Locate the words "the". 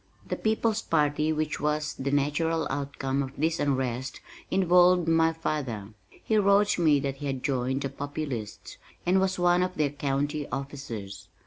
0.27-0.35, 1.93-2.09, 7.83-7.89